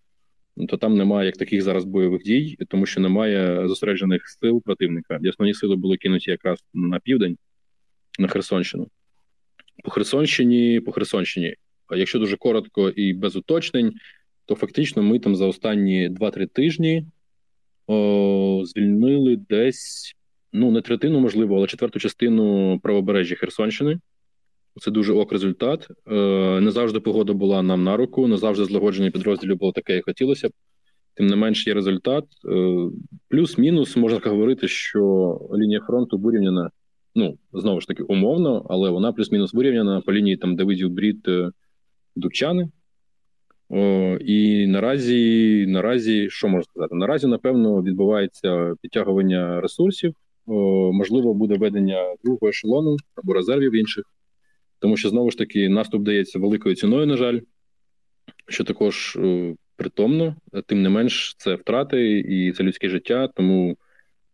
[0.69, 5.19] то там немає як таких зараз бойових дій, тому що немає зосереджених сил противника.
[5.23, 7.37] І основні сили були кинуті якраз на південь,
[8.19, 8.89] на Херсонщину.
[9.85, 11.55] По Херсонщині, по Херсонщині,
[11.97, 13.93] якщо дуже коротко і без уточнень,
[14.47, 17.07] то фактично ми там за останні 2-3 тижні
[17.87, 20.15] о, звільнили десь
[20.53, 23.99] ну не третину, можливо, але четверту частину правобережжя Херсонщини.
[24.81, 25.89] Це дуже ок результат.
[26.11, 30.05] Е, не завжди погода була нам на руку, не завжди злагодження підрозділів було таке, як
[30.05, 30.53] хотілося б.
[31.15, 32.25] Тим не менш, є результат.
[32.45, 32.89] Е,
[33.29, 36.71] плюс-мінус можна говорити, що лінія фронту вирівняна,
[37.19, 41.51] ну знову ж таки, умовно, але вона плюс-мінус вирівняна по лінії там Давидів Брід е,
[42.17, 42.71] Дубчани.
[43.69, 46.95] О, І наразі, наразі, що можна сказати?
[46.95, 50.15] Наразі, напевно, відбувається підтягування ресурсів.
[50.47, 54.05] О, можливо, буде ведення другого ешелону або резервів інших
[54.79, 57.41] тому що знову ж таки наступ дається великою ціною, на жаль,
[58.49, 63.29] що також е, притомно, тим не менш, це втрати і це людське життя.
[63.29, 63.77] Тому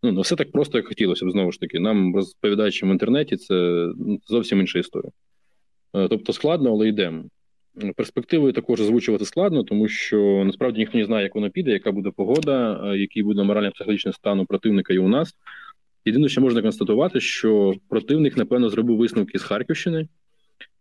[0.05, 1.81] ну, не все так просто, як хотілося б знову ж таки.
[1.81, 3.55] Нам розповідаючи в інтернеті, це
[3.99, 5.11] ну, зовсім інша історія.
[5.97, 7.25] Е, тобто складно, але йдемо.
[7.97, 12.11] Перспективою також озвучувати складно, тому що насправді ніхто не знає, як воно піде, яка буде
[12.17, 15.35] погода, е, який буде морально-психологічний стан у противника і у нас.
[16.05, 20.09] Єдине, що можна констатувати, що противник, напевно, зробив висновки з Харківщини.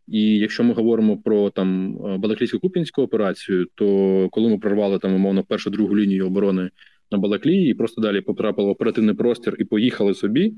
[0.07, 5.13] І якщо ми говоримо про там е, Балаклійську купінську операцію, то коли ми прорвали там
[5.13, 6.69] умовно першу другу лінію оборони
[7.13, 10.53] на Балаклії і просто далі потрапили в оперативний простір і поїхали собі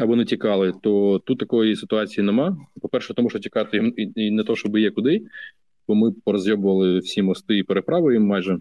[0.00, 2.56] або не тікали, то тут такої ситуації нема.
[2.82, 5.22] По-перше, тому що тікати і, не то, щоб є куди,
[5.88, 8.58] бо ми порозйобували всі мости і переправи їм майже.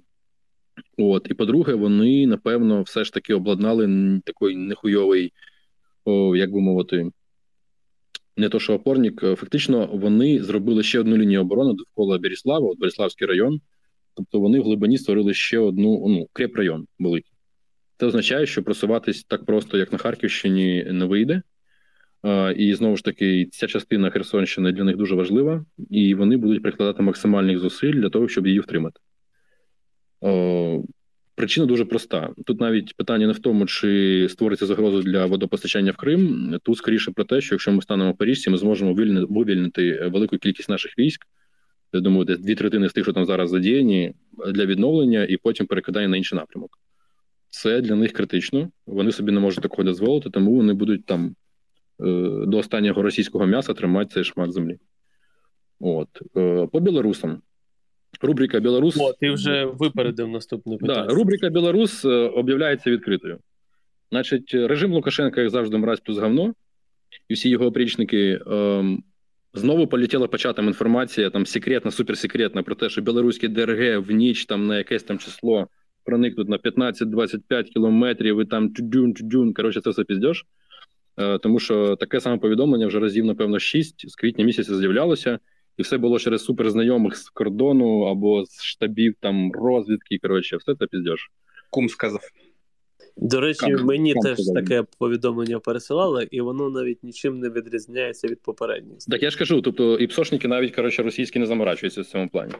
[0.97, 3.87] От, і по-друге, вони напевно все ж таки обладнали
[4.25, 5.33] такий нехуйовий,
[6.05, 7.11] о, як би мовити
[8.37, 13.27] не то, що опорник, фактично вони зробили ще одну лінію оборони довкола Беріслава, от Беріславський
[13.27, 13.61] район.
[14.15, 17.34] Тобто вони в глибині створили ще одну ну, креп-район великий.
[17.97, 21.41] Це означає, що просуватись так просто, як на Харківщині, не вийде.
[22.55, 27.03] І знову ж таки, ця частина Херсонщини для них дуже важлива, і вони будуть прикладати
[27.03, 28.99] максимальних зусиль для того, щоб її втримати.
[31.35, 32.29] Причина дуже проста.
[32.45, 36.55] Тут навіть питання не в тому, чи створиться загроза для водопостачання в Крим.
[36.63, 38.93] Тут скоріше про те, що якщо ми станемо Паріжці, ми зможемо
[39.29, 41.25] вивільнити велику кількість наших військ.
[41.93, 44.13] Я думаю, десь дві третини з тих, що там зараз задіяні,
[44.53, 46.79] для відновлення і потім перекидання на інший напрямок.
[47.55, 48.69] Це для них критично.
[48.85, 51.35] Вони собі не можуть такого дозволити, тому вони будуть там
[52.47, 54.77] до останнього російського м'яса тримати цей шмат землі.
[55.79, 56.09] От.
[56.71, 57.41] По білорусам.
[58.21, 58.97] Рубрика Білорус.
[58.99, 61.05] О, ти вже випередив наступне питання.
[61.07, 63.39] Да, Рубрика Білорус об'являється відкритою.
[64.11, 66.53] Значить, режим Лукашенка, як завжди, мразь плюс говно,
[67.29, 68.39] і всі його опрічники.
[68.47, 69.03] Ем,
[69.53, 74.67] Знову полетіла початом інформація там секретна, суперсекретна про те, що білоруські ДРГ в ніч там
[74.67, 75.67] на якесь там число
[76.05, 79.53] проникнуть на 15-25 кілометрів і там тюдюн, тюдюн.
[79.53, 80.45] Коротше, це все піздєш.
[81.17, 85.39] Е, тому що таке саме повідомлення вже разів, напевно, 6 з квітня місяця з'являлося,
[85.77, 90.17] і все було через суперзнайомих з кордону або з штабів там розвідки.
[90.17, 91.31] Коротше, все це піздєш.
[91.69, 92.21] Кум сказав.
[93.17, 98.27] До речі, Кам, мені Кам теж таке повідомлення пересилали, і воно навіть нічим не відрізняється
[98.27, 98.97] від попередніх.
[99.09, 102.53] Так я ж кажу, тобто і псошники навіть коротше російські не заморачуються в цьому плані.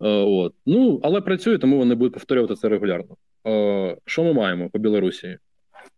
[0.00, 0.54] Е, от.
[0.66, 3.16] Ну, але працює, тому вони будуть повторювати це регулярно.
[3.46, 5.38] Е, що ми маємо по Білорусі?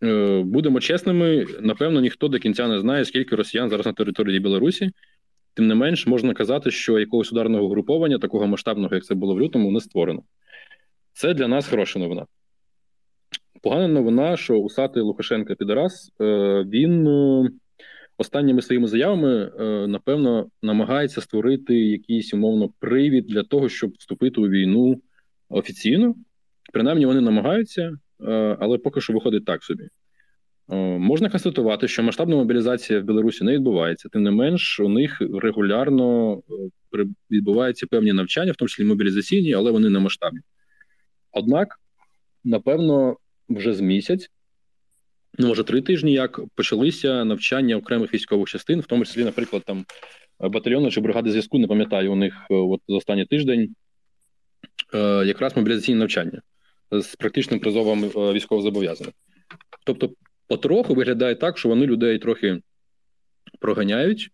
[0.03, 4.91] Е, будемо чесними, напевно, ніхто до кінця не знає, скільки росіян зараз на території Білорусі.
[5.55, 9.41] Тим не менш, можна казати, що якогось ударного груповання, такого масштабного, як це було в
[9.41, 10.23] лютому, не створено.
[11.13, 12.27] Це для нас хороша новина.
[13.63, 16.25] Погана новина, що усатий Лукашенка Підарас, е,
[16.69, 17.51] він е,
[18.19, 24.49] останніми своїми заявами, е, напевно, намагається створити якийсь умовно привід для того, щоб вступити у
[24.49, 25.03] війну
[25.49, 26.15] офіційно.
[26.73, 27.99] Принаймні, вони намагаються,
[28.59, 29.89] але поки що виходить так собі.
[30.99, 36.39] Можна констатувати, що масштабна мобілізація в Білорусі не відбувається, тим не менш, у них регулярно
[37.31, 40.41] відбуваються певні навчання, в тому числі мобілізаційні, але вони не масштабні.
[41.33, 41.81] Однак,
[42.45, 43.17] напевно,
[43.51, 44.31] вже з місяць,
[45.39, 49.85] ну може три тижні, як почалися навчання окремих військових частин, в тому числі, наприклад, там
[50.49, 53.75] батальйони чи бригади зв'язку, не пам'ятаю, у них е, от за останній тиждень
[54.95, 56.43] е, якраз мобілізаційні навчання
[56.91, 59.15] з практичним призовом е, військовозобов'язаних.
[59.85, 60.11] Тобто,
[60.47, 62.61] потроху виглядає так, що вони людей трохи
[63.61, 64.31] проганяють,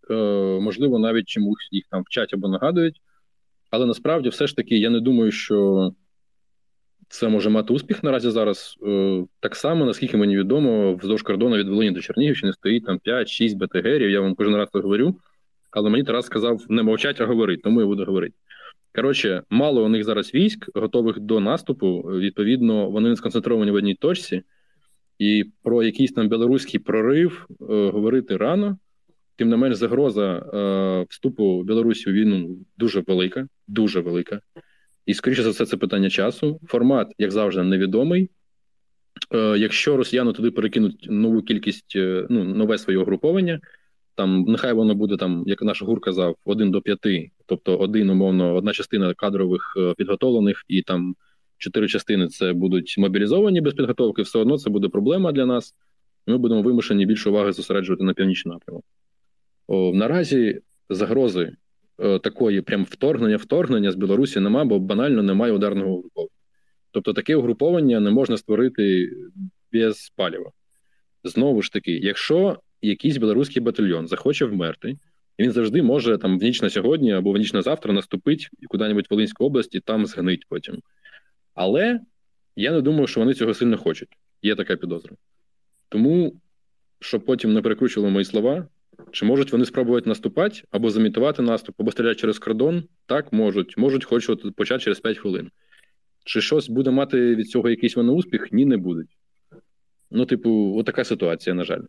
[0.61, 3.01] можливо, навіть чомусь їх там вчать або нагадують.
[3.71, 5.93] Але насправді, все ж таки, я не думаю, що
[7.09, 8.77] це може мати успіх наразі зараз.
[8.87, 13.57] Е, так само, наскільки мені відомо, вздовж кордону від Волині до Чернігівщини стоїть там 5-6
[13.57, 14.11] БТГерів.
[14.11, 15.17] Я вам кожен раз це говорю.
[15.71, 18.35] Але мені Тарас сказав не мовчать, а говорити, тому я буду говорити.
[18.95, 22.01] Коротше, мало у них зараз військ, готових до наступу.
[22.01, 24.43] Відповідно, вони не сконцентровані в одній точці,
[25.19, 28.79] і про якийсь там білоруський прорив е, говорити рано.
[29.37, 34.41] Тим не менш, загроза е, вступу Білорусі у війну дуже велика, дуже велика.
[35.07, 36.61] І, скоріше за все, це питання часу.
[36.67, 38.31] Формат, як завжди, невідомий.
[39.35, 43.61] Е, Якщо росіяни туди перекинуть нову кількість, е, ну, нове своє угруповання,
[44.15, 48.55] там нехай воно буде, там, як наш гур казав, один до п'яти, тобто один, умовно,
[48.55, 51.15] одна частина кадрових е, підготовлених, і там
[51.59, 55.75] чотири частини це будуть мобілізовані без підготовки, все одно це буде проблема для нас.
[56.27, 58.85] Ми будемо вимушені більше уваги зосереджувати на північний напрямок.
[59.95, 61.53] Наразі загрози
[61.97, 66.31] такої прям вторгнення, вторгнення з Білорусі немає, бо банально немає ударного угруповання.
[66.91, 69.11] Тобто таке угруповання не можна створити
[69.73, 70.51] без паліва.
[71.25, 74.99] Знову ж таки, якщо якийсь білоруський батальйон захоче вмерти,
[75.39, 79.05] він завжди може там в ніч на сьогодні або в ніч на завтра наступити куди-небудь
[79.05, 80.83] в Волинську область і там згнить потім.
[81.55, 82.01] Але
[82.57, 84.09] я не думаю, що вони цього сильно хочуть.
[84.43, 85.17] Є така підозра.
[85.89, 86.41] Тому,
[87.01, 88.69] щоб потім не перекручували мої слова,
[89.13, 92.85] чи можуть вони спробувати наступати або замітувати наступ, або стріляти через кордон?
[93.07, 93.77] Так, можуть.
[93.79, 95.51] Можуть хочуть почати через 5 хвилин.
[96.25, 98.53] Чи щось буде мати від цього якийсь вони успіх?
[98.53, 99.17] Ні, не будуть.
[100.11, 101.83] Ну, типу, отака ситуація, на жаль.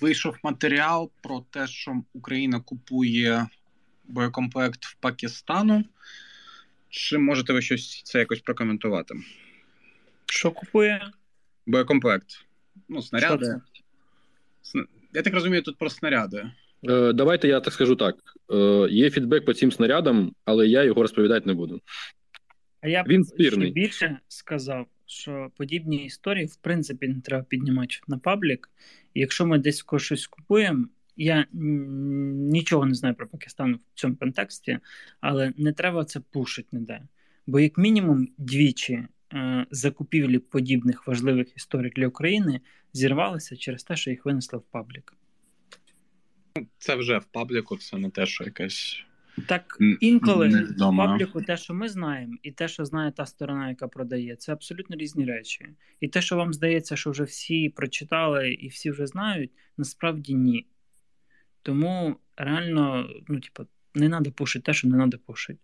[0.00, 3.46] Вийшов матеріал про те, що Україна купує
[4.04, 5.84] боєкомплект в Пакистану.
[6.88, 9.14] Чи можете ви щось це якось прокоментувати?
[10.26, 11.10] Що купує?
[11.66, 12.26] Боєкомплект.
[12.88, 13.60] Ну, снаряди.
[15.12, 16.50] Я так розумію, тут про снаряди.
[16.88, 18.16] Е, Давайте я так скажу так.
[18.52, 21.80] Е, Є фідбек по цим снарядам, але я його розповідати не буду.
[22.80, 23.66] А я б Він спірний.
[23.66, 28.70] ще більше сказав, що подібні історії, в принципі, не треба піднімати на паблік.
[29.14, 30.86] І якщо ми десь щось купуємо,
[31.16, 34.78] я нічого не знаю про Пакистан в цьому контексті,
[35.20, 37.02] але не треба це пушити ніде.
[37.46, 39.06] Бо, як мінімум, двічі
[39.70, 42.60] закупівлі подібних важливих історій для України
[42.92, 45.14] зірвалися через те, що їх винесли в паблік.
[46.78, 49.04] Це вже в пабліку, це не те, що якесь.
[49.46, 53.88] Так інколи в пабліку те, що ми знаємо, і те, що знає та сторона, яка
[53.88, 55.66] продає, це абсолютно різні речі.
[56.00, 60.66] І те, що вам здається, що вже всі прочитали і всі вже знають, насправді ні.
[61.62, 65.58] Тому реально, ну, типу, не треба пушити те, що не треба пушити.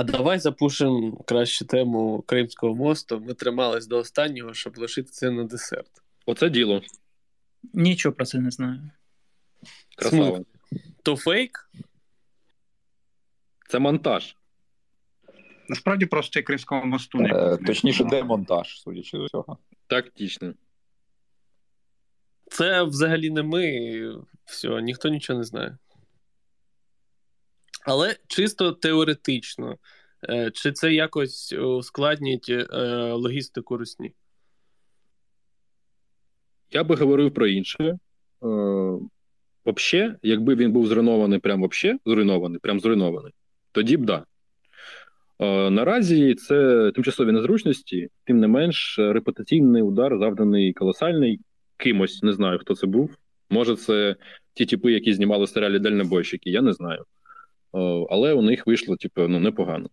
[0.00, 3.20] А давай запушимо краще тему Кримського мосту.
[3.20, 5.90] Ми тримались до останнього, щоб лишити це на десерт.
[6.26, 6.82] Оце діло.
[7.74, 8.90] Нічого про це не знаю.
[9.96, 10.40] Красава.
[11.02, 11.70] То фейк?
[13.68, 14.36] Це монтаж.
[15.68, 19.58] Насправді просто Кримського мосту не Е, точніше, демонтаж, судячи з усього.
[19.86, 20.54] Тактично.
[22.46, 25.78] Це взагалі не ми, все, ніхто нічого не знає.
[27.86, 29.76] Але чисто теоретично,
[30.28, 32.66] е, чи це якось ускладнить е,
[33.12, 34.12] логістику русні?
[36.70, 37.84] Я би говорив про інше.
[37.84, 37.98] Е,
[39.64, 43.32] Вообще, якби він був зруйнований, прям вообще зруйнований, прям зруйнований,
[43.72, 44.24] тоді б да.
[45.70, 51.40] Наразі це тимчасові незручності, тим не менш, репутаційний удар завданий колосальний
[51.76, 52.22] кимось.
[52.22, 53.16] Не знаю, хто це був.
[53.50, 54.16] Може, це
[54.54, 57.04] ті типи, які знімали серіалі Дальнобойщики, я не знаю.
[57.74, 59.90] Е, Але у них вийшло, типу, ну, непогано.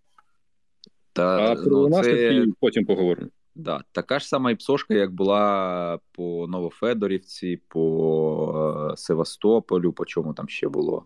[1.13, 3.29] Та, А про ну, наслідки це, потім поговоримо.
[3.55, 10.33] да, така ж сама і псошка, як була по Новофедорівці, по е, Севастополю, по чому
[10.33, 11.05] там ще було.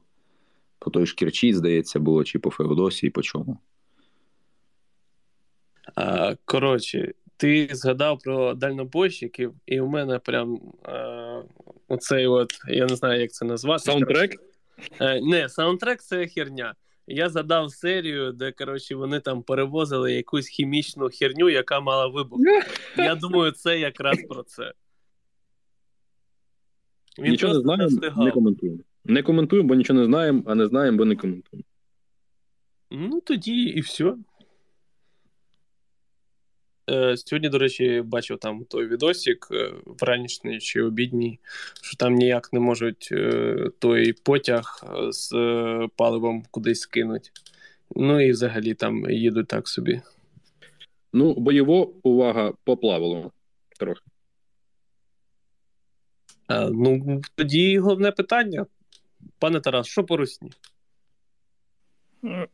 [0.79, 3.57] По той ж Керчі, здається, було, чи по Феодосії, по чому.
[5.95, 11.41] А, коротше, ти згадав про дальнобойщиків, і у мене прям а,
[11.87, 13.83] оцей от, я не знаю, як це назвати.
[13.83, 14.50] Саундтрек?
[14.99, 16.75] Е, не, саундтрек це херня.
[17.07, 22.39] Я задав серію, де коротше, вони там перевозили якусь хімічну херню, яка мала вибух.
[22.97, 24.73] Я думаю, це якраз про це.
[27.19, 28.25] Він нічого не знаємо, встигав.
[28.25, 28.77] не коментуємо.
[29.05, 31.63] Не коментуємо, бо нічого не знаємо, а не знаємо, бо не коментуємо.
[32.91, 34.15] Ну, тоді і все.
[36.91, 41.39] Е, сьогодні, до речі, бачив там той відосик е, вранішній чи обідній,
[41.81, 47.29] що там ніяк не можуть е, той потяг з е, паливом кудись скинути.
[47.95, 50.01] Ну і взагалі там їдуть так собі.
[51.13, 53.31] Ну, бойово увага поплавало
[53.79, 54.01] трохи.
[56.49, 58.65] Е, ну, тоді головне питання.
[59.39, 60.51] Пане Тарас, що по русні?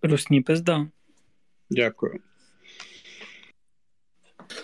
[0.02, 0.88] Русні пизда.
[1.70, 2.20] Дякую.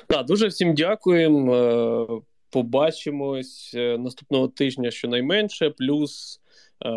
[0.07, 1.55] Так, дуже всім дякуємо.
[1.55, 2.07] Е,
[2.49, 5.69] Побачимось е, наступного тижня щонайменше.
[5.69, 6.41] Плюс
[6.85, 6.89] е,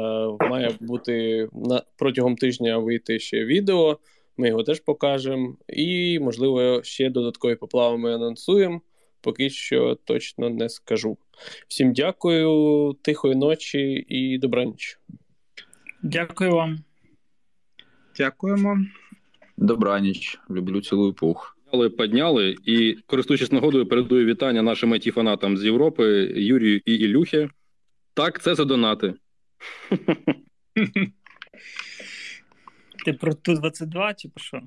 [0.49, 3.99] має бути на протягом тижня вийти ще відео.
[4.37, 5.57] Ми його теж покажемо.
[5.69, 8.81] І, можливо, ще додаткові поплави ми анонсуємо.
[9.21, 11.17] Поки що точно не скажу.
[11.69, 14.99] Всім дякую, тихої ночі і добраніч.
[16.03, 16.79] Дякую вам.
[18.17, 18.79] Дякуємо.
[19.57, 21.56] Добраніч, люблю цілую пух.
[21.67, 26.05] Підняли, підняли, і користуючись нагодою, передаю вітання нашим it фанатам з Європи,
[26.37, 27.49] Юрію і Ілюхі.
[28.15, 29.15] Так, це за донати.
[33.05, 34.63] Ти про ту 22 чи про що?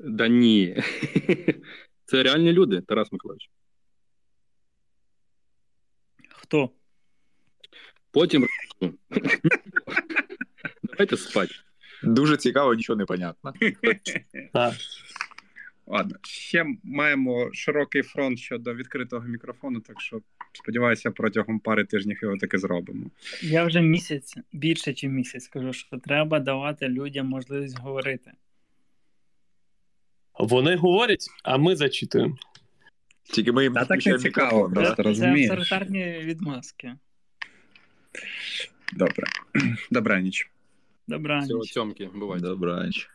[0.00, 0.82] Да ні.
[2.04, 3.50] Це реальні люди, Тарас Миколаївич.
[6.28, 6.70] Хто?
[8.10, 8.46] Потім
[10.82, 11.54] давайте спати.
[12.02, 13.52] Дуже цікаво, нічого не понятно.
[15.90, 20.20] Ладно, ще маємо широкий фронт щодо відкритого мікрофону, так що
[20.52, 23.10] сподіваюся, протягом пари тижнів його таки зробимо.
[23.42, 28.32] Я вже місяць, більше, ніж місяць, кажу, що треба давати людям можливість говорити.
[30.38, 32.36] Вони говорять, а ми зачитуємо.
[33.22, 35.50] Тільки ми їм Та так не цікаво, просто Це розумієш.
[35.50, 36.94] авторитарні відмазки.
[38.92, 39.26] Добре.
[39.90, 40.50] Добра ніч.
[41.08, 41.72] Добра Всього ніч.
[41.72, 42.46] цьомки, бувайте.
[42.46, 43.10] Добраніч.